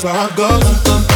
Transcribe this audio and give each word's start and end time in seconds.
that's 0.00 0.04
where 0.04 0.14
I 0.14 0.36
go. 0.36 1.07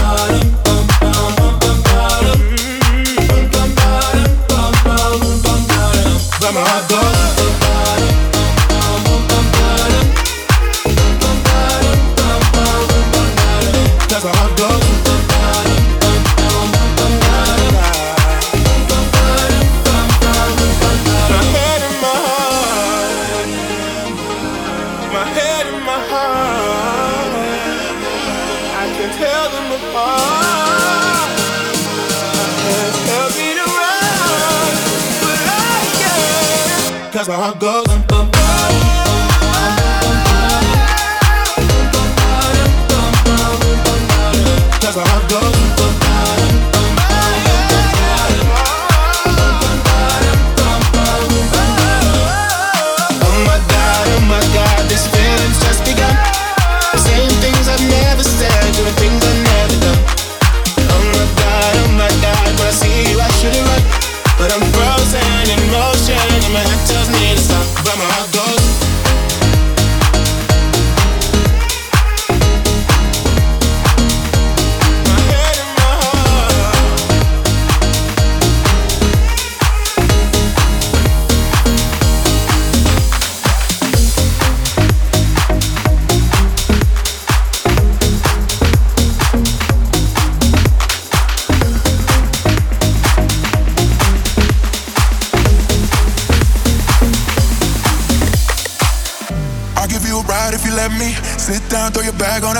by 67.84 67.96
my 67.96 68.21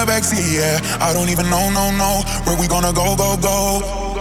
backseat, 0.07 0.47
yeah. 0.53 0.79
I 1.01 1.13
don't 1.13 1.29
even 1.29 1.49
know, 1.51 1.71
no, 1.71 1.91
no, 1.95 2.23
where 2.45 2.57
we 2.59 2.67
gonna 2.67 2.93
go, 2.93 3.17
go, 3.17 3.37
go. 3.37 4.13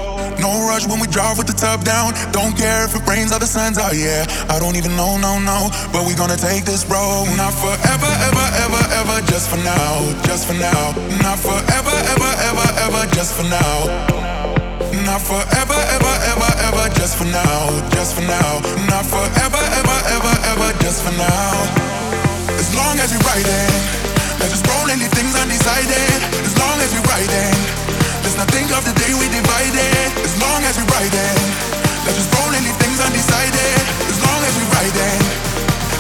No 0.41 0.65
rush 0.65 0.87
when 0.89 0.99
we 0.99 1.05
drive 1.05 1.37
with 1.37 1.45
the 1.45 1.53
top 1.53 1.85
down. 1.85 2.17
Don't 2.33 2.57
care 2.57 2.85
if 2.85 2.95
it 2.97 3.05
rains 3.05 3.31
or 3.31 3.37
the 3.37 3.45
sun's 3.45 3.77
out, 3.77 3.93
yeah. 3.93 4.25
I 4.49 4.57
don't 4.57 4.75
even 4.75 4.95
know, 4.97 5.17
no, 5.21 5.37
no, 5.37 5.69
but 5.93 6.05
we 6.05 6.15
gonna 6.17 6.37
take 6.37 6.65
this 6.65 6.81
road. 6.89 7.29
Not 7.37 7.53
forever, 7.53 8.11
ever, 8.25 8.47
ever, 8.65 8.83
ever, 9.05 9.17
just 9.29 9.49
for 9.49 9.61
now, 9.61 10.01
just 10.25 10.47
for 10.49 10.57
now. 10.57 10.97
Not 11.21 11.37
forever, 11.37 11.95
ever, 12.09 12.31
ever, 12.49 12.67
ever, 12.89 13.03
just 13.13 13.37
for 13.37 13.45
now. 13.45 13.85
Not 15.05 15.21
forever, 15.21 15.77
ever, 15.93 16.15
ever, 16.33 16.51
ever, 16.67 16.85
just 16.97 17.17
for 17.17 17.25
now, 17.25 17.69
just 17.93 18.15
for 18.15 18.25
now. 18.25 18.59
Not 18.89 19.05
forever, 19.05 19.61
ever, 19.77 19.97
ever, 20.09 20.35
ever, 20.51 20.69
just 20.81 21.05
for 21.05 21.13
now. 21.21 21.53
As 22.57 22.73
long 22.75 22.97
as 22.99 23.13
we're 23.13 23.25
riding, 23.29 24.00
let's 24.41 24.57
just 24.57 24.65
and 24.89 24.97
leave 24.97 25.13
things 25.13 25.37
undecided. 25.37 26.17
As 26.41 26.53
long 26.57 26.77
as 26.81 26.89
we're 26.97 27.05
riding, 27.05 27.55
let's 28.25 28.37
not 28.37 28.49
think 28.49 28.73
of 28.73 28.81
the 28.81 28.95
day 28.97 29.13
we 29.13 29.29
divided. 29.29 30.09
As 30.25 30.35
long 30.41 30.65
as 30.65 30.73
we're 30.81 30.89
riding, 30.89 31.37
let's 32.09 32.17
things 32.81 32.97
undecided. 32.97 33.77
As 34.09 34.19
long 34.25 34.41
as 34.41 34.53
we're 34.57 34.73
riding, 34.73 35.21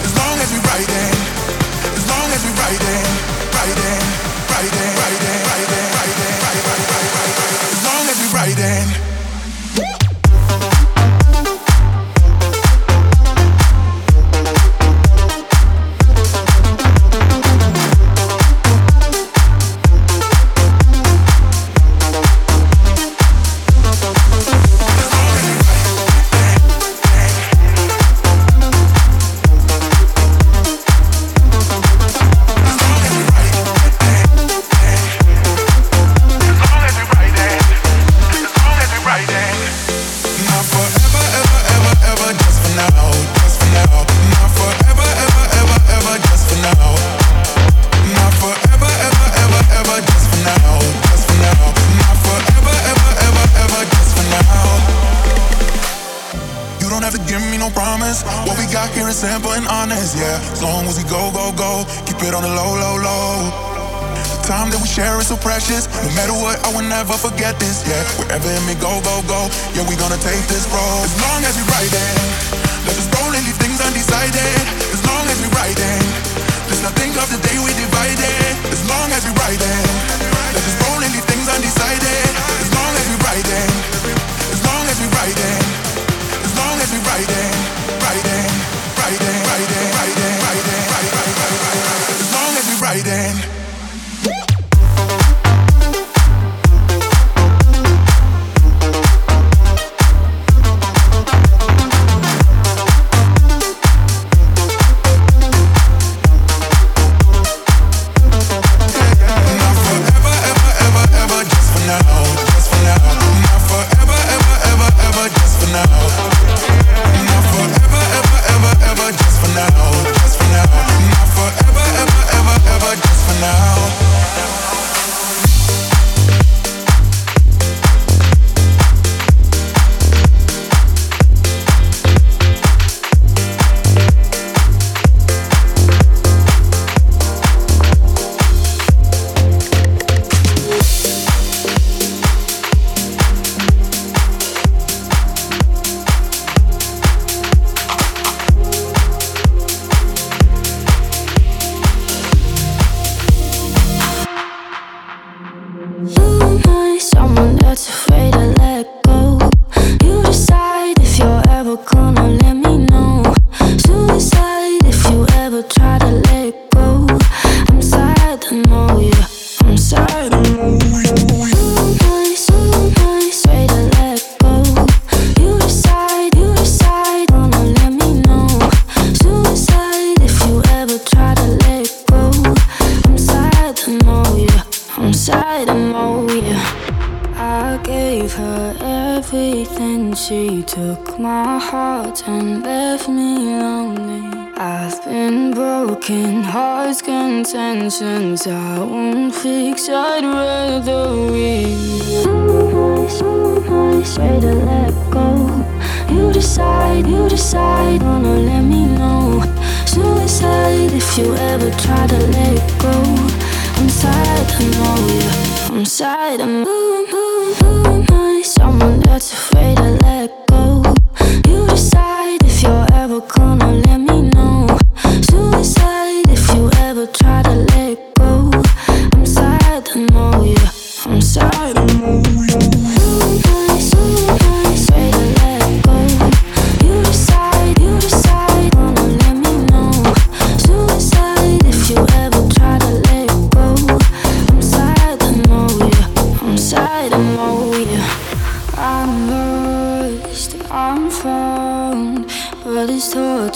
as 0.01 0.13
long 0.17 0.35
as 0.41 0.49
we're 0.49 0.67
riding, 0.73 1.13
as 1.93 2.05
long 2.09 2.27
as 2.33 2.41
we're 2.41 2.57
riding, 2.57 3.05
riding, 3.53 4.01
riding, 4.49 4.91
riding, 4.97 5.37
riding, 5.45 5.85
riding, 5.85 5.85
riding, 5.93 6.65
riding, 6.65 7.13
riding, 7.13 7.61
as 7.69 7.81
long 7.85 8.03
as 8.09 8.17
we're 8.17 8.33
riding. 8.33 8.87
Not 8.89 9.10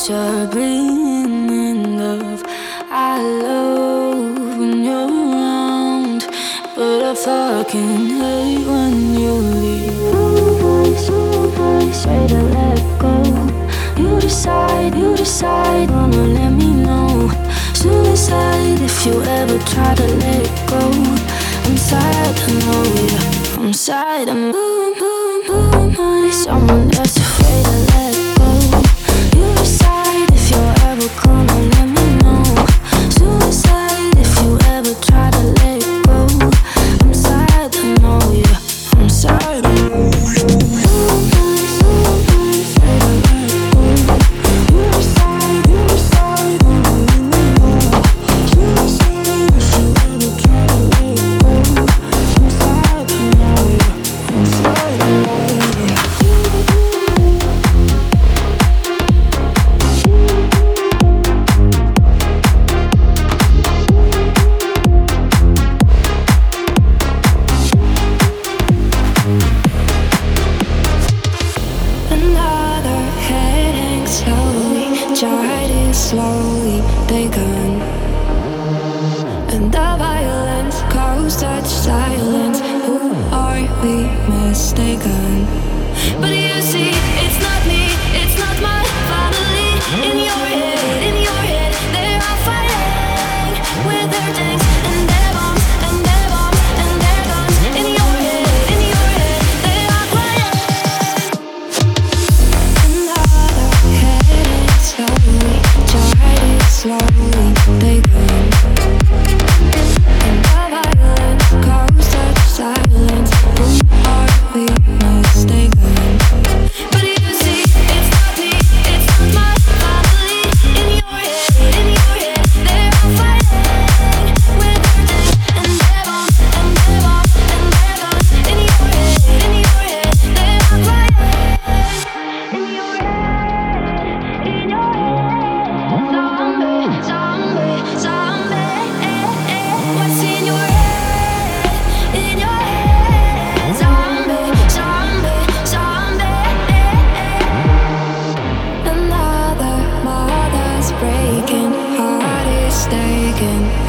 such 0.05 0.13
a 0.13 0.49
beaming 0.53 1.97
love. 1.97 2.43
I 2.91 3.19
love 3.21 4.57
when 4.59 4.83
you're 4.83 5.09
around, 5.09 6.27
but 6.75 7.01
I 7.03 7.15
fucking 7.15 8.09
hate 8.21 8.67
when 8.67 9.13
you 9.15 9.33
leave. 9.33 10.13
Always, 10.13 11.09
always 11.09 12.05
ready 12.05 12.27
to 12.27 12.41
let 12.57 12.99
go. 12.99 13.15
You 13.97 14.19
decide, 14.19 14.93
you 14.95 15.15
decide, 15.15 15.89
wanna 15.89 16.27
let 16.37 16.51
me 16.51 16.71
know. 16.85 17.31
Suicide 17.73 18.81
if 18.81 19.05
you 19.07 19.23
ever 19.23 19.57
try 19.73 19.95
to 19.95 20.07
let 20.23 20.45
go. 20.69 20.83
I'm 21.65 21.77
sad, 21.77 22.37
to 22.41 22.51
know 22.65 22.83
you. 23.01 23.63
I'm 23.63 23.73
sad, 23.73 24.27
to 24.27 24.33
know. 24.35 24.51
boom, 24.53 25.47
boom, 25.47 25.93
boom. 25.95 26.31
Someone 26.31 26.89
that's 26.89 27.17
afraid 27.17 27.65
of. 27.65 27.94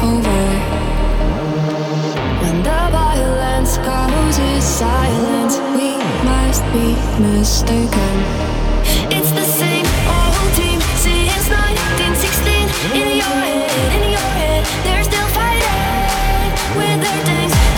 over. 0.01 0.41
When 2.41 2.63
the 2.63 2.89
violence 2.91 3.77
causes 3.77 4.63
silence, 4.63 5.57
we 5.77 5.97
must 6.25 6.63
be 6.73 6.95
mistaken. 7.21 8.13
It's 9.11 9.31
the 9.31 9.45
same 9.45 9.85
old 10.07 10.53
team 10.55 10.79
since 10.97 11.49
1916. 11.49 12.69
In 12.95 13.17
your 13.17 13.35
head, 13.45 14.01
in 14.01 14.09
your 14.09 14.29
head, 14.39 14.65
they're 14.83 15.03
still 15.03 15.27
fighting 15.37 16.51
with 16.77 17.01
their 17.01 17.23
tanks. 17.25 17.76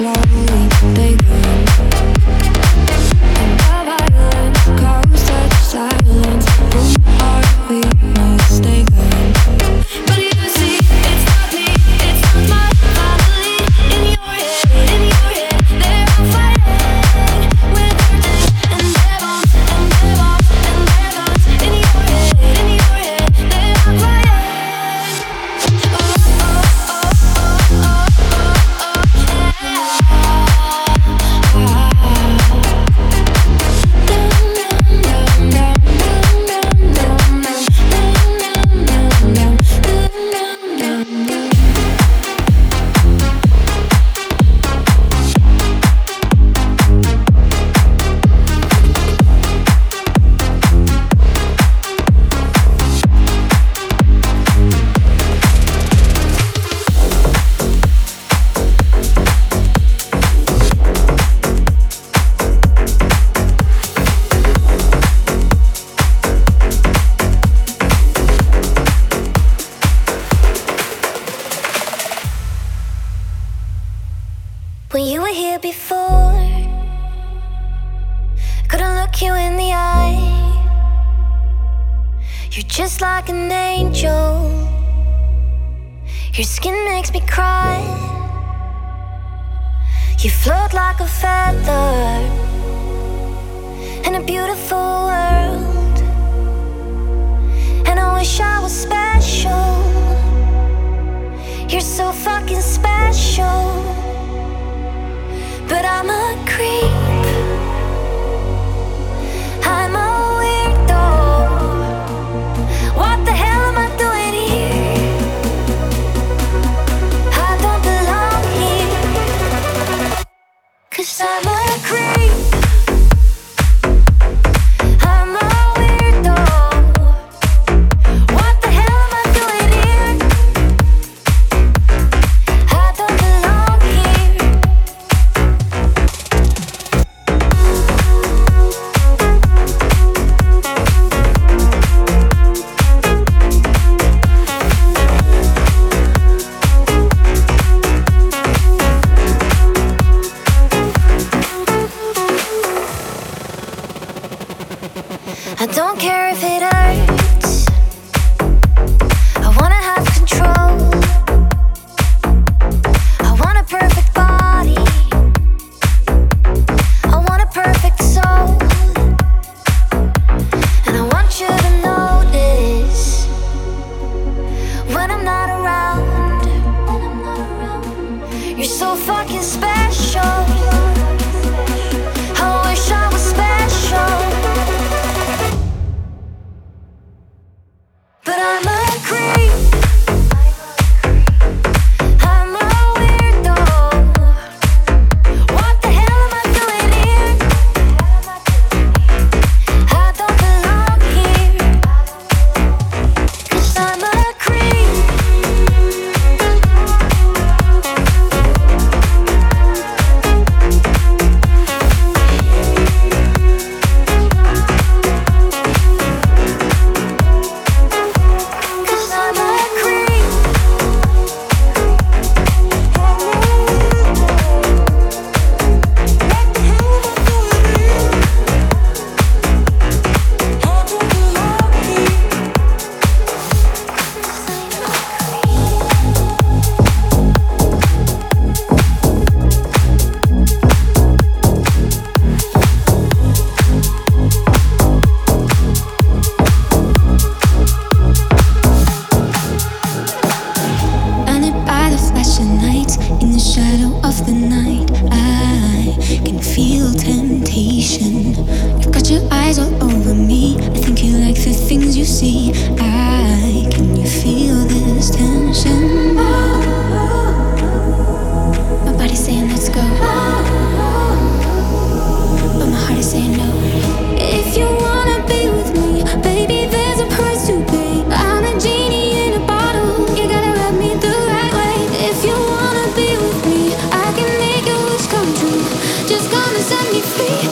flow 0.00 0.39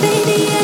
baby 0.00 0.57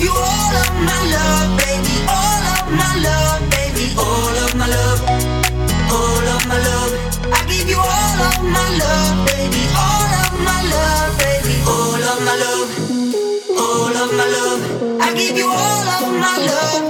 you 0.00 0.12
all 0.12 0.54
of 0.62 0.70
my 0.88 1.00
love, 1.14 1.58
baby, 1.60 1.94
all 2.08 2.44
of 2.56 2.64
my 2.72 2.92
love, 3.06 3.40
baby, 3.50 3.86
all 3.98 4.36
of 4.44 4.54
my 4.56 4.66
love, 4.66 5.00
all 5.92 6.26
of 6.34 6.42
my 6.48 6.58
love. 6.68 6.92
I 7.32 7.44
give 7.46 7.68
you 7.68 7.76
all 7.78 8.20
of 8.30 8.38
my 8.56 8.68
love, 8.82 9.26
baby, 9.28 9.62
all 9.76 10.10
of 10.24 10.32
my 10.48 10.60
love, 10.72 11.18
baby, 11.18 11.56
all 11.66 12.02
of 12.12 12.18
my 12.28 12.36
love, 12.44 12.68
all 13.58 13.94
of 14.02 14.10
my 14.18 14.26
love. 14.36 15.00
I 15.02 15.14
give 15.14 15.36
you 15.36 15.48
all 15.48 15.88
of 15.96 16.04
my 16.20 16.36
love. 16.48 16.89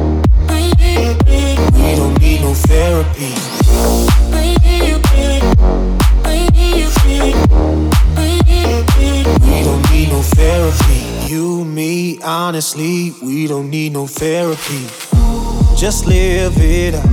We 1.73 1.95
don't 1.95 2.19
need 2.21 2.41
no 2.41 2.53
therapy. 2.53 3.33
We 9.43 9.63
don't 9.63 9.91
need 9.91 10.09
no 10.09 10.21
therapy. 10.21 11.33
You, 11.33 11.65
me, 11.65 12.19
honestly, 12.21 13.13
we 13.21 13.47
don't 13.47 13.69
need 13.69 13.93
no 13.93 14.07
therapy. 14.07 14.87
Just 15.75 16.05
live 16.07 16.57
it 16.57 16.95
up. 16.95 17.09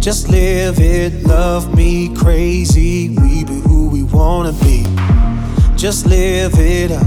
Just 0.00 0.28
live 0.28 0.78
it. 0.80 1.24
Love 1.24 1.74
me 1.76 2.14
crazy. 2.14 3.10
We 3.10 3.44
be 3.44 3.60
who 3.60 3.88
we 3.88 4.02
wanna 4.02 4.52
be. 4.52 4.84
Just 5.76 6.04
live 6.06 6.58
it 6.58 6.90
up, 6.90 7.06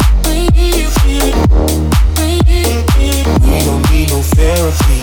We 3.51 3.59
don't 3.65 3.91
need 3.91 4.09
no 4.09 4.21
therapy. 4.21 5.01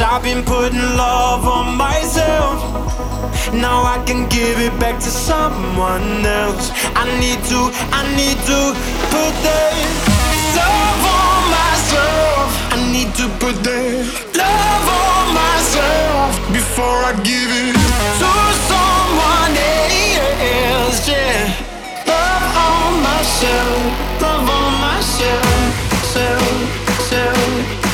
Cause 0.00 0.08
I've 0.12 0.22
been 0.22 0.42
putting 0.42 0.80
love 0.96 1.44
on 1.44 1.76
myself. 1.76 2.56
Now 3.52 3.84
I 3.84 4.02
can 4.06 4.30
give 4.30 4.58
it 4.58 4.72
back 4.80 4.96
to 4.96 5.10
someone 5.10 6.24
else. 6.24 6.72
I 6.96 7.04
need 7.20 7.36
to, 7.52 7.68
I 7.92 8.00
need 8.16 8.40
to 8.48 8.60
put 9.12 9.32
that 9.44 9.76
love 10.56 11.04
on 11.04 11.40
myself. 11.52 12.48
I 12.72 12.80
need 12.88 13.12
to 13.20 13.28
put 13.44 13.60
that 13.60 14.08
love 14.40 14.88
on 15.04 15.36
myself 15.36 16.32
before 16.48 17.04
I 17.04 17.12
give 17.20 17.52
it 17.52 17.76
to 18.24 18.32
someone 18.72 19.52
else. 19.52 21.04
Yeah, 21.04 21.52
love 22.08 22.56
on 22.56 23.02
myself, 23.04 23.84
love 24.16 24.48
on 24.48 24.72
myself, 24.80 25.44
self, 26.08 26.48
self. 27.04 27.89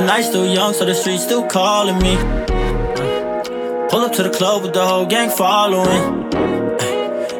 Night 0.00 0.22
still 0.22 0.46
young, 0.46 0.72
so 0.72 0.84
the 0.84 0.94
streets 0.94 1.24
still 1.24 1.46
calling 1.46 1.98
me. 1.98 2.16
Pull 3.90 4.00
up 4.00 4.12
to 4.12 4.22
the 4.22 4.30
club 4.30 4.62
with 4.62 4.72
the 4.72 4.86
whole 4.86 5.04
gang 5.04 5.28
following. 5.28 6.30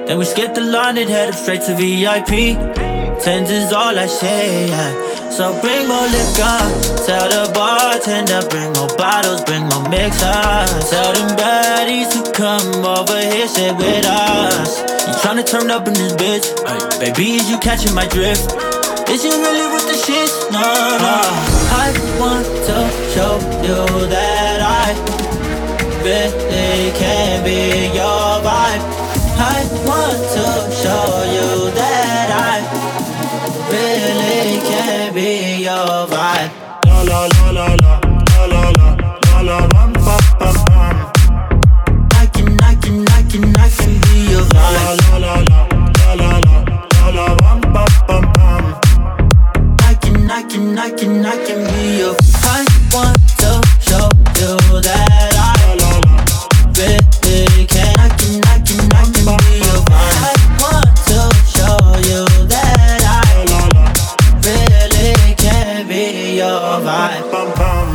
Then 0.06 0.18
we 0.18 0.26
skip 0.26 0.54
the 0.54 0.60
line 0.60 0.98
and 0.98 1.08
head 1.08 1.30
up 1.30 1.34
straight 1.34 1.62
to 1.62 1.74
VIP. 1.74 2.58
Tens 3.22 3.50
is 3.50 3.72
all 3.72 3.98
I 3.98 4.06
say. 4.06 4.68
So 5.30 5.58
bring 5.62 5.88
more 5.88 6.06
liquor. 6.12 6.58
Tell 7.06 7.28
the 7.30 7.50
bartender, 7.54 8.46
bring 8.50 8.72
more 8.74 8.94
bottles, 8.98 9.42
bring 9.44 9.62
more 9.62 9.88
mixers. 9.88 10.90
Tell 10.90 11.12
them 11.14 11.36
baddies 11.38 12.12
to 12.12 12.32
come 12.32 12.84
over 12.84 13.18
here, 13.18 13.48
sit 13.48 13.74
with 13.76 14.04
us. 14.04 14.80
You 14.80 15.14
tryna 15.22 15.46
turn 15.46 15.70
up 15.70 15.88
in 15.88 15.94
this 15.94 16.12
bitch? 16.12 17.00
Baby, 17.00 17.36
is 17.36 17.48
you 17.48 17.58
catching 17.60 17.94
my 17.94 18.06
drift? 18.08 18.71
Is 19.12 19.22
you 19.24 19.30
really 19.30 19.66
with 19.74 19.86
the 19.86 19.92
shit? 19.92 20.30
No, 20.50 20.64
no. 21.04 21.20
I 21.84 21.92
want 22.18 22.46
to 22.46 22.76
show 23.12 23.36
you 23.60 24.06
that 24.08 24.58
I 24.64 24.96
really 26.00 26.90
can 26.96 27.44
be 27.44 27.92
your 27.92 28.40
vibe. 28.40 28.80
I 29.36 29.68
want 29.84 30.16
to 30.36 30.46
show 30.80 31.04
you 31.28 31.70
that 31.76 32.28
I 32.32 32.64
really 33.68 34.60
can 34.64 35.12
be 35.12 35.62
your 35.62 36.08
vibe. 36.08 36.50
La 36.86 37.02
la 37.02 37.28
la 37.34 37.50
la 37.50 37.66
la 37.84 38.00
la 38.32 38.46
la 38.46 38.64
la 38.70 38.96
la 39.42 39.58
la. 39.58 39.82
I 42.14 42.26
can 42.32 42.56
I 42.62 42.74
can 42.76 43.04
I 43.08 43.22
can 43.30 43.44
I 43.56 43.68
can 43.68 44.00
be 44.00 44.32
your 44.32 44.40
vibe. 44.40 45.12
La 45.12 45.18
la 45.18 45.34
la 45.34 45.40
la 45.50 45.61
can 50.52 50.78
I 50.78 50.90
can 50.90 51.24
I 51.24 51.36
can 51.46 51.64
be 51.72 51.96
your. 51.96 52.14
I 52.44 52.60
want 52.92 53.16
to 53.40 53.52
show 53.80 54.08
you 54.36 54.82
that 54.82 55.32
I 55.32 55.56
really 56.76 57.64
can. 57.66 57.98
I 57.98 58.08
can 58.20 58.44
I 58.44 58.60
can 58.60 58.92
I 58.92 59.04
can 59.08 59.24
be 59.40 59.64
your 59.64 59.80
vibe. 59.88 60.20
I 60.20 60.34
want 60.60 60.92
to 61.08 61.20
show 61.56 61.80
you 62.04 62.46
that 62.48 63.00
I 63.08 63.32
really 64.44 65.34
can 65.36 65.88
be 65.88 66.36
your 66.36 66.60
vibe. 66.84 67.32
Bum, 67.32 67.48
bum. 67.56 67.88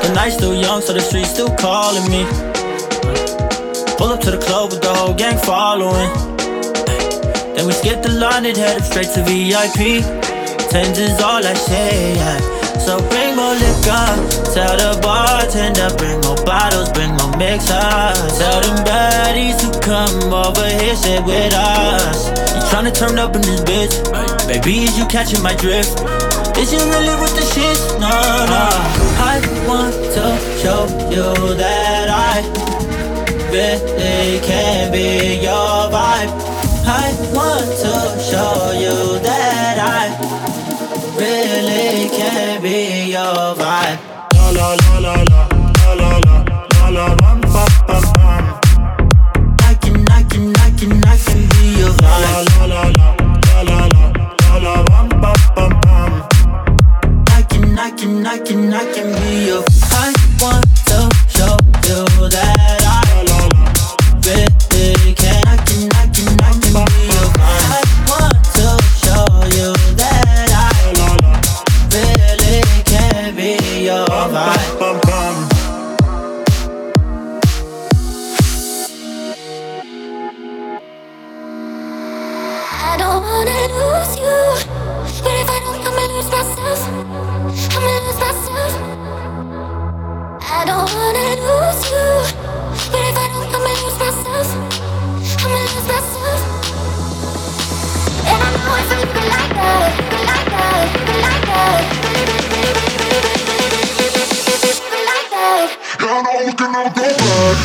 The 0.00 0.12
night's 0.14 0.36
still 0.36 0.54
young, 0.54 0.80
so 0.80 0.94
the 0.94 1.00
streets 1.00 1.32
still 1.32 1.54
calling 1.56 2.10
me. 2.10 2.24
Pull 3.98 4.08
up 4.08 4.20
to 4.20 4.30
the 4.30 4.38
club 4.38 4.70
with 4.70 4.80
the 4.80 4.94
whole 4.94 5.12
gang 5.12 5.36
following. 5.36 6.35
Then 7.56 7.66
we 7.66 7.72
skip 7.72 8.02
the 8.02 8.12
line 8.12 8.44
and 8.44 8.54
head 8.54 8.76
up 8.76 8.84
straight 8.84 9.08
to 9.16 9.24
VIP. 9.24 10.04
Tens 10.68 10.98
is 10.98 11.18
all 11.22 11.40
I 11.40 11.54
say. 11.54 12.12
So 12.84 13.00
bring 13.08 13.34
more 13.34 13.56
liquor. 13.56 14.06
Tell 14.52 14.76
the 14.76 15.00
bartender, 15.00 15.88
bring 15.96 16.20
more 16.20 16.36
bottles, 16.44 16.92
bring 16.92 17.16
more 17.16 17.34
mixers. 17.40 18.36
Tell 18.36 18.60
them 18.60 18.76
baddies 18.84 19.56
to 19.64 19.72
come 19.80 20.34
over 20.34 20.68
here, 20.68 20.94
sit 20.96 21.24
with 21.24 21.54
us. 21.56 22.28
You 22.28 22.60
tryna 22.68 22.92
turn 22.92 23.18
up 23.18 23.34
in 23.34 23.40
this 23.40 23.62
bitch? 23.62 23.94
Baby, 24.46 24.84
is 24.84 24.98
you 24.98 25.06
catching 25.06 25.42
my 25.42 25.54
drift? 25.56 25.96
Is 26.60 26.72
you 26.72 26.78
really 26.92 27.16
with 27.24 27.34
the 27.40 27.46
shit? 27.56 27.80
No, 27.98 28.12
no. 28.52 28.68
I 29.32 29.40
want 29.66 29.96
to 30.12 30.24
show 30.60 30.84
you 31.08 31.54
that 31.56 32.08
I 32.12 32.44
really 33.50 34.40
can 34.44 34.92
be 34.92 35.40
your 35.40 35.88
vibe. 35.88 36.45
I 36.88 37.12
want 37.34 37.66
to 37.82 37.94
show 38.22 38.70
you 38.72 39.18
that 39.18 39.76
I 39.82 40.14
really 41.18 42.08
can 42.16 42.62
be 42.62 43.10
your 43.10 43.54
vibe. 43.58 43.98
La 44.34 44.50
la 44.50 44.68
la 44.82 44.98
la 45.00 45.14
la 45.22 45.48
la 45.84 45.94
la 45.94 46.10
la 46.26 46.36
la 46.78 46.88
la 46.90 47.14
bum 47.16 47.40
bum 47.40 47.70
bum 47.88 48.04
bum. 48.14 48.44
I 49.62 49.74
can 49.82 50.06
I 50.10 50.22
can 50.30 50.54
I 50.56 50.70
can 50.78 51.04
I 51.04 51.16
can 51.18 51.42
be 51.50 51.64
your 51.80 51.90
vibe. 51.90 52.46
La 52.54 52.66
la 52.66 52.82
la 52.82 52.82
la 52.98 53.62
la 53.62 53.78
la 53.86 54.12
la 54.46 54.56
la 54.64 54.74
bum 54.84 55.08
bum 55.20 55.40
bum 55.56 55.72
bum. 55.82 56.12
I 57.30 57.42
can 57.50 57.78
I 57.78 57.90
can 57.90 58.26
I 58.26 58.38
can 58.38 58.72
I 58.72 58.84
can 58.94 59.08
be 59.20 59.46
your. 59.46 59.64
I 59.90 60.12
want 60.40 60.68
to 60.86 60.98
show 61.34 61.58
you 61.88 62.28
that 62.30 62.65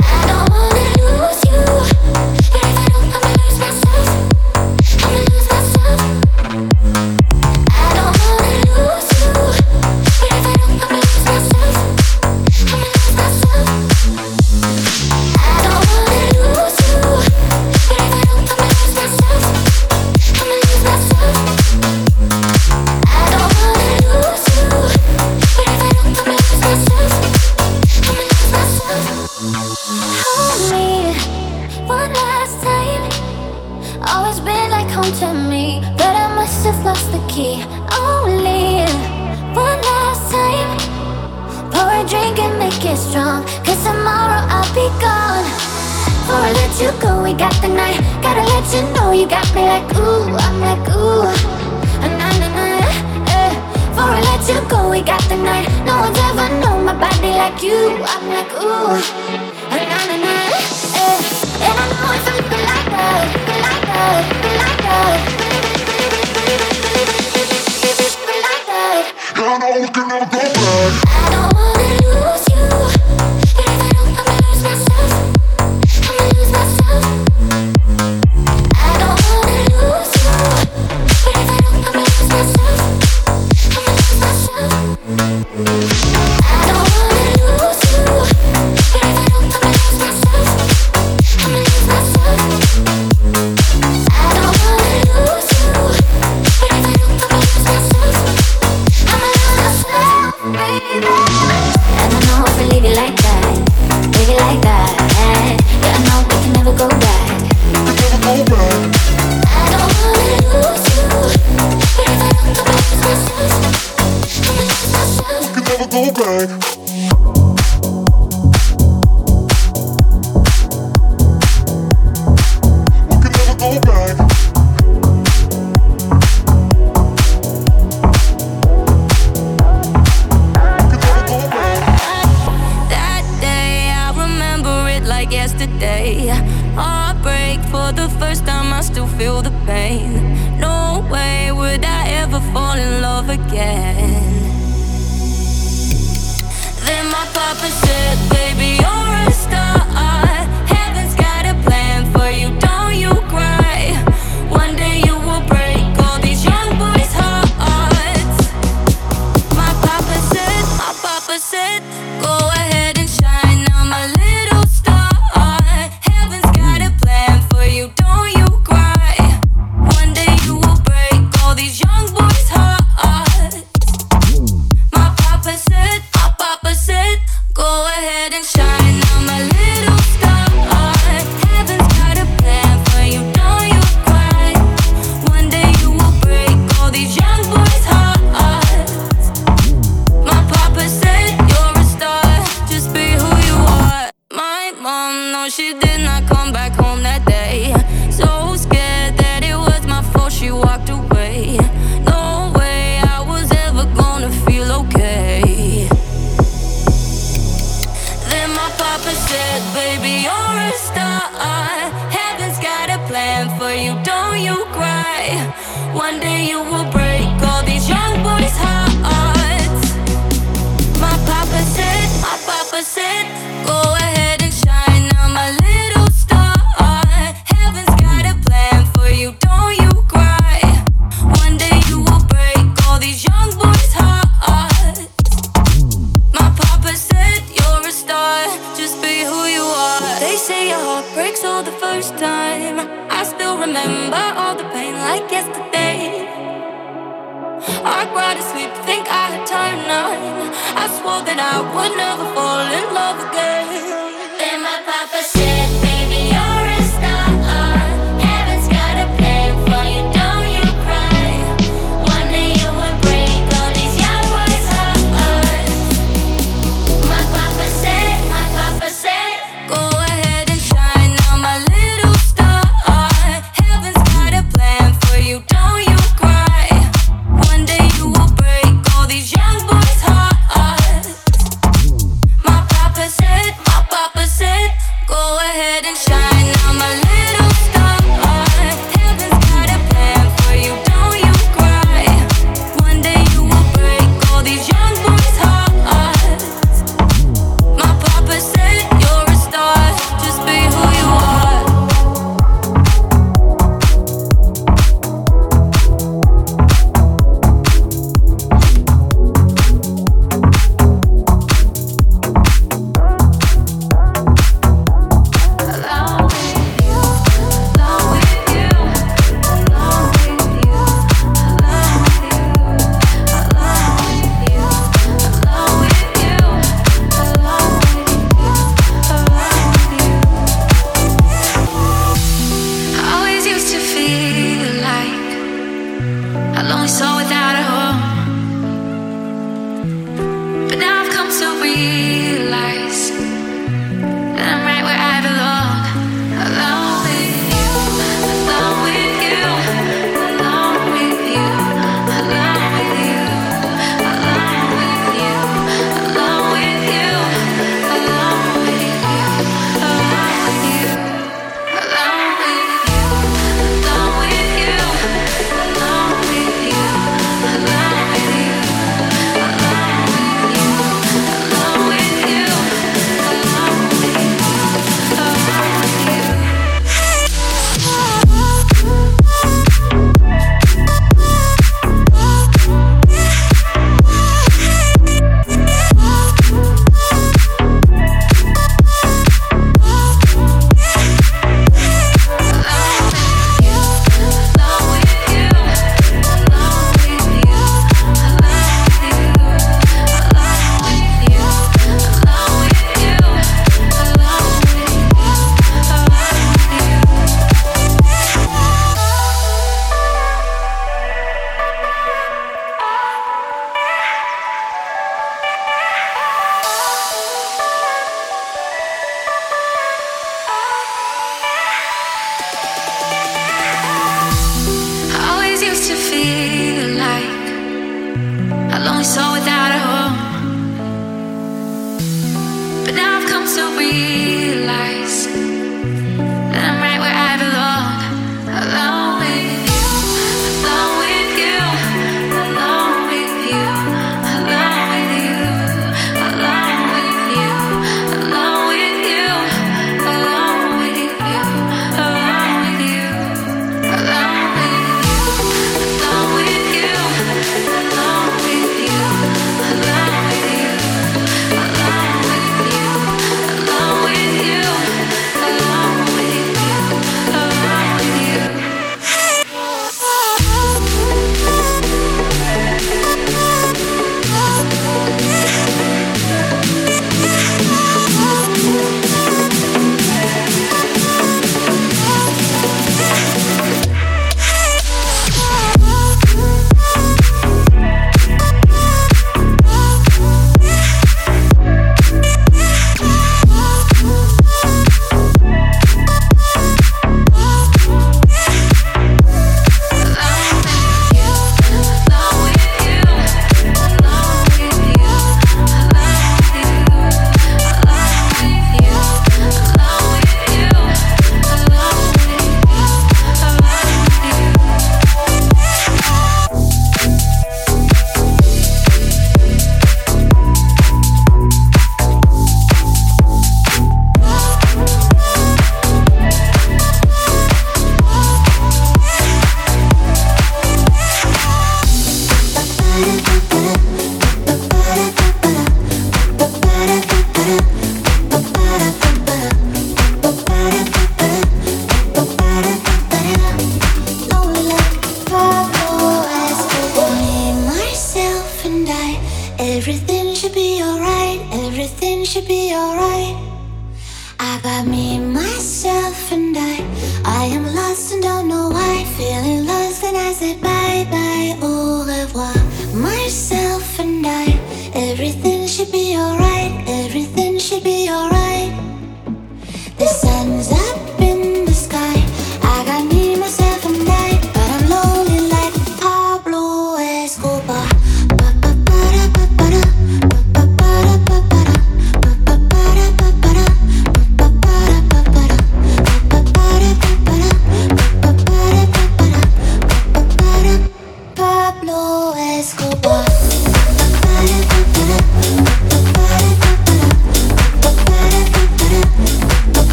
I 0.00 0.24
don't 0.26 0.48
wanna 0.50 0.84
lose 0.98 1.44
you, 1.50 1.97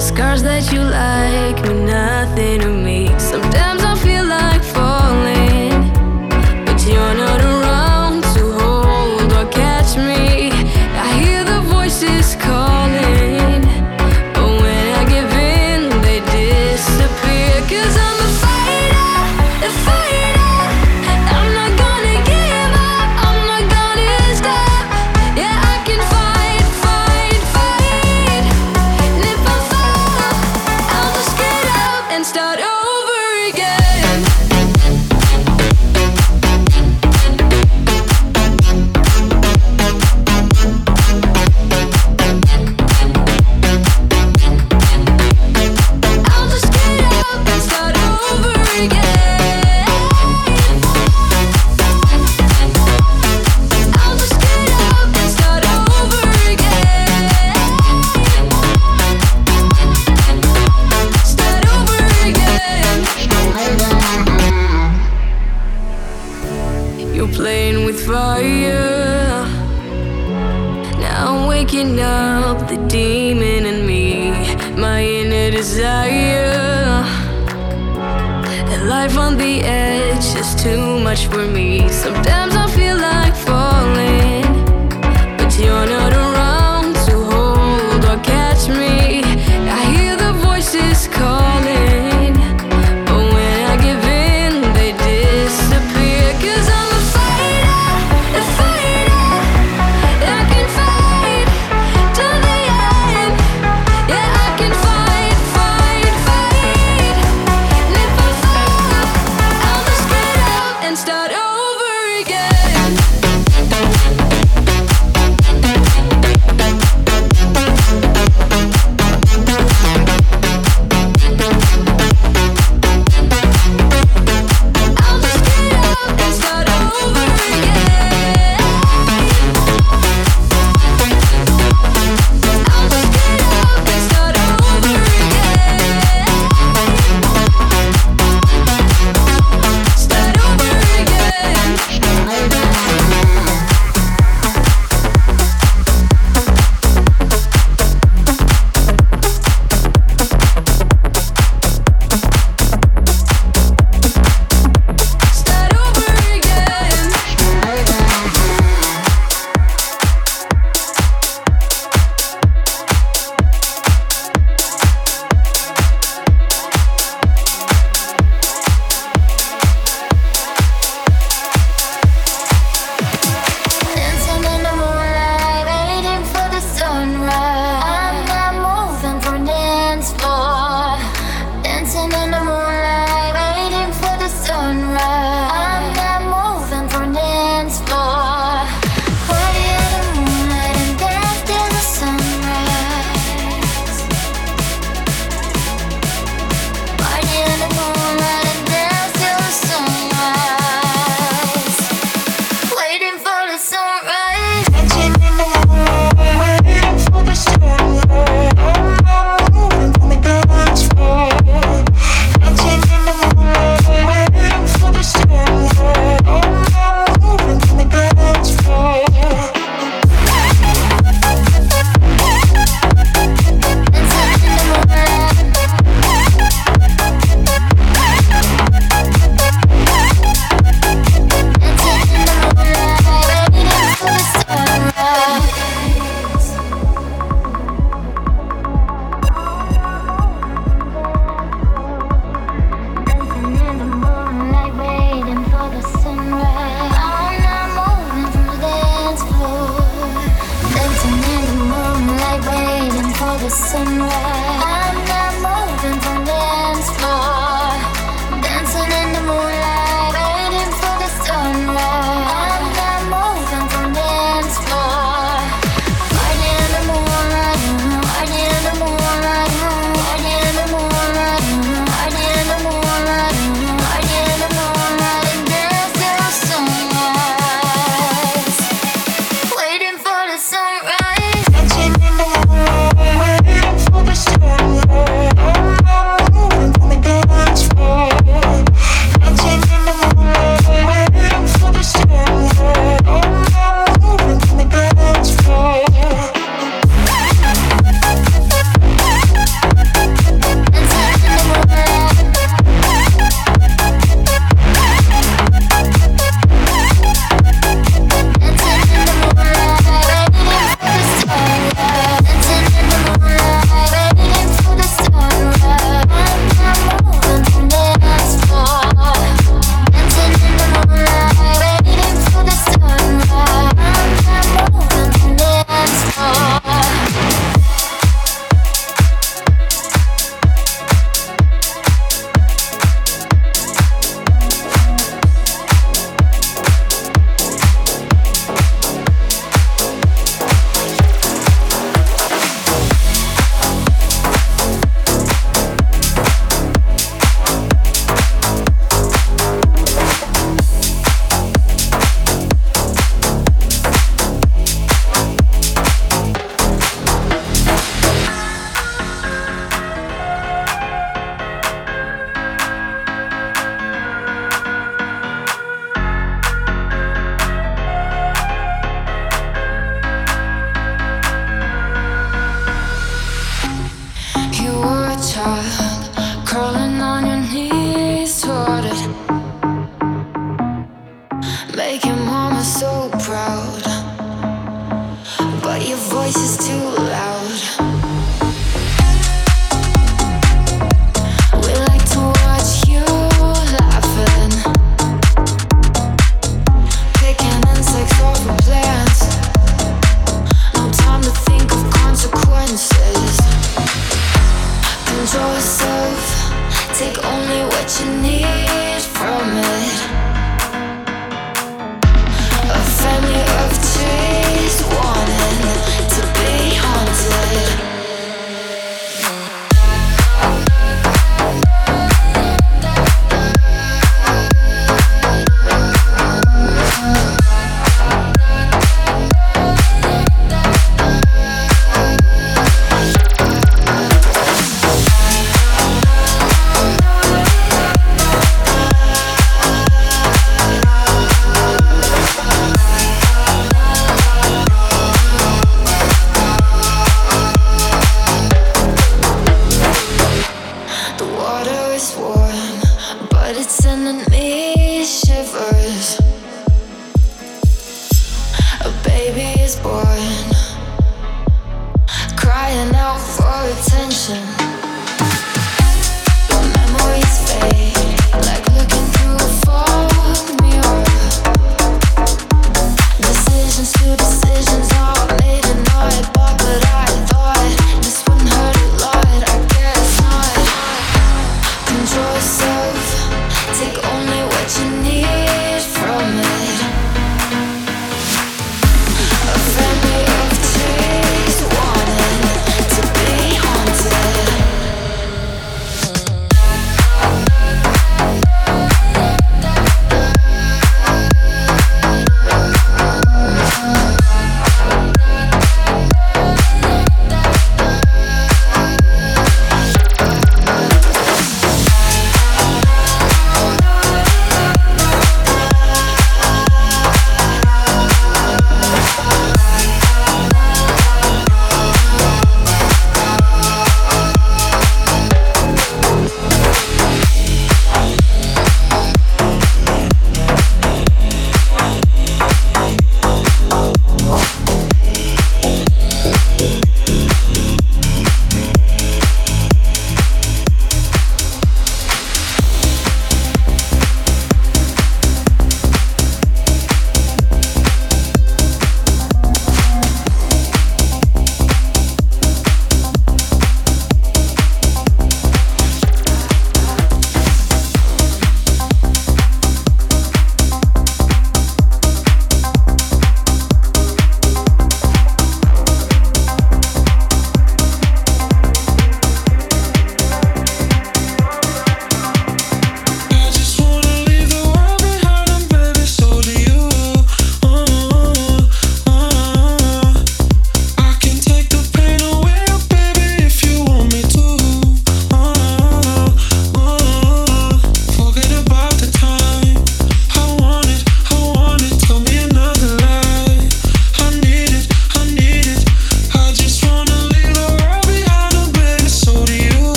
The 0.00 0.06
scars 0.06 0.42
that 0.44 0.72
you 0.72 0.80
like 0.80 1.62
mean 1.68 1.84
nothing 1.84 2.60
to 2.60 2.70
me. 2.70 3.08
Sometimes 3.18 3.49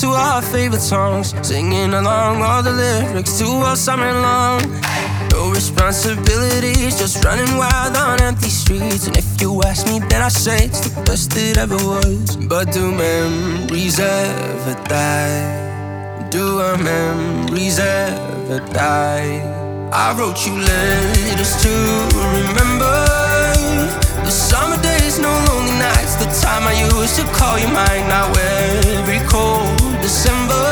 to 0.00 0.08
our 0.08 0.40
favorite 0.40 0.80
songs, 0.80 1.34
singing 1.46 1.92
along 1.92 2.40
all 2.40 2.62
the 2.62 2.70
lyrics 2.70 3.38
to 3.38 3.44
all 3.44 3.76
summer 3.76 4.12
long. 4.12 4.60
No 5.30 5.50
responsibilities, 5.50 6.98
just 6.98 7.22
running 7.24 7.56
wild 7.58 7.96
on 7.96 8.20
empty 8.22 8.48
streets. 8.48 9.06
And 9.06 9.16
if 9.16 9.40
you 9.40 9.60
ask 9.62 9.86
me, 9.86 9.98
then 9.98 10.22
I 10.22 10.28
say 10.28 10.64
it's 10.64 10.80
the 10.88 11.02
best 11.02 11.36
it 11.36 11.58
ever 11.58 11.76
was. 11.76 12.36
But 12.36 12.72
do 12.72 12.90
memories 12.90 14.00
ever 14.00 14.74
die? 14.88 16.28
Do 16.30 16.60
our 16.60 16.78
memories 16.78 17.78
ever 17.78 18.60
die? 18.72 19.40
I 19.92 20.14
wrote 20.18 20.46
you 20.46 20.54
letters 20.58 21.62
to 21.62 21.72
remember 22.38 23.31
the 24.24 24.30
summer 24.30 24.80
days, 24.82 25.18
no 25.18 25.32
lonely 25.48 25.76
nights. 25.78 26.14
The 26.16 26.28
time 26.40 26.64
I 26.66 26.74
used 26.88 27.16
to 27.16 27.24
call 27.38 27.58
you 27.58 27.68
mine. 27.68 28.04
Now 28.08 28.32
every 28.98 29.20
cold 29.28 29.76
December, 30.00 30.64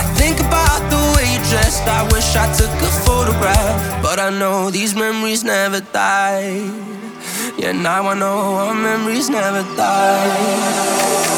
I 0.00 0.02
think 0.18 0.40
about 0.40 0.82
the 0.90 1.00
way 1.14 1.26
you 1.34 1.40
dressed. 1.50 1.86
I 1.86 2.02
wish 2.12 2.36
I 2.36 2.46
took 2.56 2.74
a 2.88 2.92
photograph, 3.06 4.02
but 4.02 4.18
I 4.18 4.30
know 4.30 4.70
these 4.70 4.94
memories 4.94 5.44
never 5.44 5.80
die. 5.80 6.70
Yeah, 7.58 7.72
now 7.72 8.08
I 8.08 8.14
know 8.14 8.38
our 8.62 8.74
memories 8.74 9.28
never 9.28 9.62
die. 9.76 11.31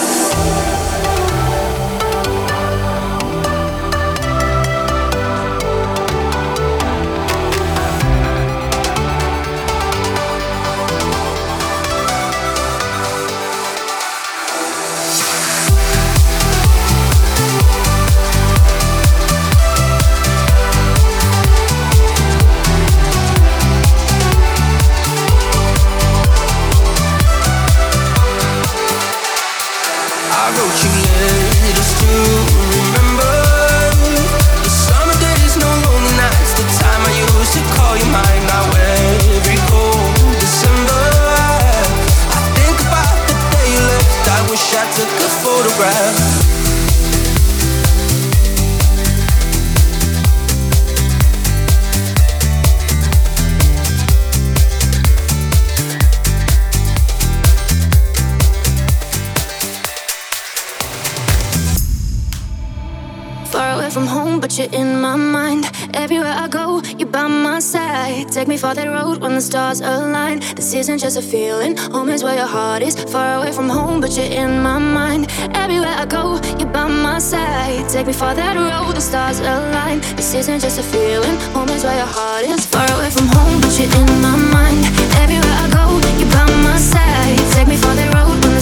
Take 68.35 68.49
me 68.49 68.57
for 68.57 68.75
that 68.75 68.89
road 68.89 69.23
when 69.23 69.37
the 69.37 69.41
stars 69.41 69.81
align. 69.81 70.41
This 70.57 70.75
isn't 70.75 70.99
just 70.99 71.17
a 71.17 71.23
feeling, 71.23 71.77
home 71.77 72.09
is 72.09 72.25
where 72.25 72.35
your 72.35 72.47
heart 72.47 72.83
is. 72.83 72.95
Far 73.05 73.39
away 73.39 73.53
from 73.53 73.69
home, 73.69 74.01
but 74.01 74.17
you're 74.17 74.27
in 74.27 74.61
my 74.61 74.79
mind. 74.79 75.31
Everywhere 75.55 75.95
I 75.97 76.05
go, 76.05 76.41
you're 76.59 76.69
by 76.69 76.89
my 76.89 77.21
side. 77.21 77.89
Take 77.89 78.09
me 78.09 78.13
for 78.13 78.35
that 78.35 78.57
road, 78.57 78.97
the 78.97 79.01
stars 79.01 79.39
align. 79.39 80.01
This 80.17 80.35
isn't 80.35 80.61
just 80.61 80.81
a 80.81 80.83
feeling, 80.83 81.37
home 81.55 81.69
is 81.69 81.85
where 81.85 81.97
your 81.97 82.07
heart 82.07 82.45
is. 82.45 82.67
Far 82.67 82.91
away 82.99 83.11
from 83.11 83.29
home, 83.29 83.61
but 83.61 83.79
you're 83.79 83.95
in 83.95 84.21
my 84.21 84.37
mind. 84.53 85.04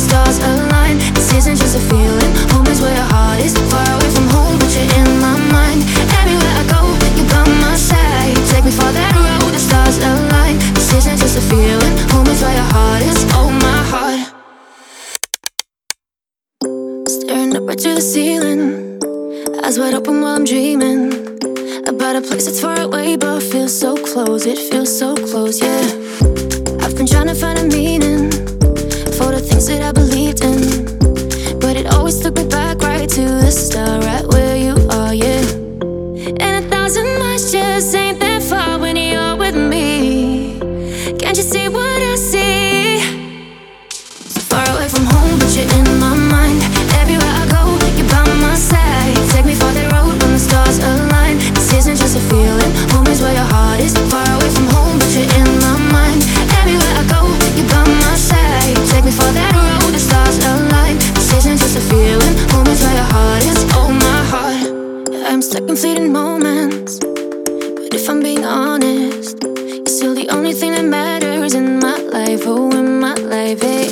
Stars 0.03 0.39
align. 0.39 0.99
This 1.15 1.33
isn't 1.39 1.57
just 1.57 1.77
a 1.77 1.83
feeling, 1.91 2.33
home 2.51 2.66
is 2.66 2.81
where 2.83 2.95
your 2.95 3.09
heart 3.15 3.39
is. 3.41 3.55
Far 3.70 3.87
away 3.95 4.11
from 4.11 4.27
home, 4.35 4.59
but 4.59 4.70
you're 4.74 4.91
in 4.99 5.09
my 5.23 5.37
mind. 5.55 5.81
Everywhere 6.20 6.55
I 6.62 6.65
go, 6.74 6.81
you're 7.16 7.31
by 7.31 7.47
my 7.62 7.74
side. 7.77 8.37
Take 8.51 8.65
me 8.65 8.73
for 8.73 8.91
that 8.99 9.15
road 9.15 9.53
The 9.55 9.62
stars 9.69 9.97
align. 10.11 10.59
This 10.74 10.93
isn't 10.99 11.19
just 11.23 11.39
a 11.39 11.45
feeling. 11.51 11.95
Home 12.12 12.29
is 12.35 12.43
where 12.43 12.57
your 12.61 12.70
heart 12.74 13.03
is. 13.11 13.20
Oh, 13.39 13.51
my 13.66 13.81
heart. 13.93 14.20
Staring 17.09 17.57
up 17.57 17.65
right 17.69 17.79
to 17.79 17.95
the 17.95 18.05
ceiling. 18.12 18.62
Eyes 19.65 19.79
wide 19.79 19.95
open 19.95 20.20
while 20.20 20.37
I'm 20.37 20.45
dreaming. 20.45 21.03
About 21.87 22.16
a 22.16 22.23
place 22.29 22.45
that's 22.47 22.61
far 22.61 22.81
away, 22.81 23.16
but 23.16 23.41
feels 23.43 23.74
so 23.79 23.97
close. 23.97 24.47
It 24.47 24.59
feels 24.70 24.91
so 24.99 25.15
close, 25.15 25.61
yeah. 25.61 25.85
I've 26.83 26.97
been 26.97 27.07
trying 27.07 27.29
to 27.29 27.35
find 27.35 27.59
a 27.59 27.65
meaning 27.65 28.11
that 29.66 29.82
I 29.82 29.93
believed 29.93 30.43
in. 30.43 30.98
But 31.60 31.76
it 31.76 31.86
always 31.86 32.20
took 32.20 32.36
me 32.36 32.47
back 32.47 32.78
right 32.78 33.09
to 33.09 33.20
the 33.20 33.51
start, 33.51 34.05
right 34.05 34.26
where 34.26 34.52
stuck 65.53 65.69
in 65.69 65.77
fleeting 65.77 66.11
moments. 66.11 66.99
But 66.99 67.93
if 67.93 68.09
I'm 68.09 68.23
being 68.23 68.43
honest, 68.43 69.37
you're 69.43 69.87
still 69.87 70.15
the 70.15 70.27
only 70.31 70.55
thing 70.55 70.73
that 70.73 70.87
matters 70.87 71.53
in 71.53 71.79
my 71.79 71.99
life. 71.99 72.45
Oh, 72.47 72.70
in 72.70 73.01
my 73.01 73.12
life, 73.16 73.61
hey. 73.61 73.89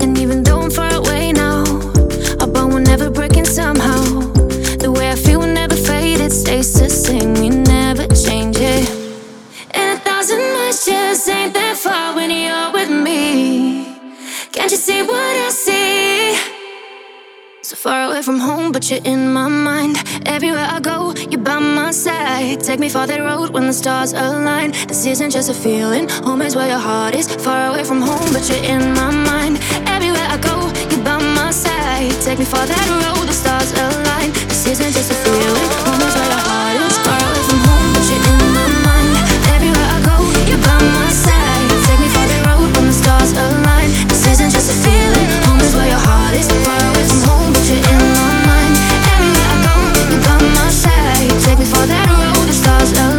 And 0.00 0.16
even 0.16 0.44
though 0.44 0.60
I'm 0.60 0.70
far 0.70 0.94
away 0.94 1.32
now, 1.32 1.64
our 2.40 2.46
bond 2.46 2.72
will 2.72 2.86
never 2.92 3.10
break 3.10 3.36
in 3.36 3.44
somehow. 3.44 4.00
The 4.84 4.92
way 4.96 5.10
I 5.10 5.16
feel 5.16 5.40
will 5.40 5.54
never 5.62 5.74
fade, 5.74 6.20
it 6.20 6.30
stays 6.30 6.72
the 6.78 6.88
same. 6.88 7.34
We 7.34 7.48
never 7.48 8.06
change 8.14 8.58
it. 8.60 8.88
And 9.72 9.98
a 9.98 10.00
thousand 10.00 10.38
miles 10.38 10.86
just 10.86 11.28
ain't 11.28 11.52
that 11.54 11.76
far 11.78 12.14
when 12.14 12.30
you're 12.30 12.70
with 12.72 12.90
me. 12.90 13.86
Can't 14.52 14.70
you 14.70 14.76
see 14.76 15.02
what 15.02 15.34
I 15.46 15.48
see? 15.50 16.56
So 17.62 17.74
far 17.74 18.08
away 18.08 18.22
from 18.22 18.38
home, 18.38 18.70
but 18.70 18.88
you're 18.88 19.02
in 19.02 19.32
my 19.32 19.48
mind. 19.48 19.96
Take 22.76 22.82
me 22.82 22.88
for 22.90 23.06
that 23.06 23.20
road 23.20 23.54
when 23.56 23.66
the 23.66 23.72
stars 23.72 24.12
align. 24.12 24.72
This 24.86 25.06
isn't 25.06 25.30
just 25.30 25.48
a 25.48 25.54
feeling. 25.54 26.10
Home 26.28 26.42
is 26.42 26.54
where 26.54 26.68
your 26.68 26.78
heart 26.78 27.14
is. 27.14 27.24
Far 27.24 27.72
away 27.72 27.84
from 27.84 28.02
home, 28.02 28.28
but 28.36 28.44
you're 28.50 28.60
in 28.60 28.92
my 28.92 29.08
mind. 29.08 29.64
Everywhere 29.88 30.28
I 30.28 30.36
go, 30.36 30.60
you're 30.92 31.00
by 31.00 31.16
my 31.16 31.48
side. 31.52 32.12
Take 32.20 32.38
me 32.38 32.44
for 32.44 32.60
that 32.60 32.86
road, 33.00 33.24
the 33.24 33.32
stars 33.32 33.72
align. 33.72 34.28
This 34.52 34.68
isn't 34.76 34.92
just 34.92 35.08
a 35.08 35.16
feeling. 35.24 35.68
Home 35.88 36.04
is 36.04 36.12
where 36.20 36.28
your 36.28 36.44
heart 36.44 36.76
is. 36.84 37.00
Far 37.00 37.16
away 37.16 37.42
from 37.48 37.60
home, 37.64 37.88
but 37.96 38.04
you're 38.12 38.24
in 38.28 38.44
my 38.52 38.68
mind. 38.84 39.24
Everywhere 39.56 39.88
I 39.96 39.98
go, 40.04 40.16
you're 40.44 40.60
by 40.60 40.76
my 40.76 41.08
side. 41.08 41.72
Take 41.88 42.00
me 42.04 42.12
for 42.12 42.28
that 42.28 42.40
road 42.44 42.68
when 42.76 42.92
the 42.92 42.96
stars 43.00 43.32
align. 43.32 43.88
This 44.04 44.28
isn't 44.36 44.52
just 44.52 44.68
a 44.68 44.76
feeling. 44.84 45.28
Home 45.48 45.64
is 45.64 45.72
where 45.72 45.88
your 45.88 46.02
heart 46.04 46.36
is. 46.36 46.44
Far 46.60 46.76
away 46.92 47.04
from 47.08 47.24
home, 47.24 47.56
but 47.56 47.64
you're 47.72 47.80
in 47.80 48.04
my 48.20 48.25
So. 52.86 53.15